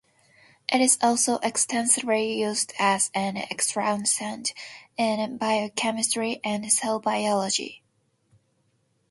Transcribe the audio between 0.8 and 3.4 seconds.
is also extensively used as an